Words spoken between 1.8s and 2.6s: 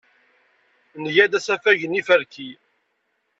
n yiferki.